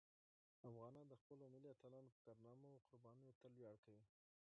افغانان 0.69 1.05
د 1.09 1.13
خپلو 1.21 1.43
ملي 1.53 1.69
اتلانو 1.71 2.09
په 2.13 2.19
کارنامو 2.25 2.67
او 2.73 2.79
قربانیو 2.89 3.37
تل 3.41 3.51
ویاړ 3.55 3.75
کوي. 3.85 4.05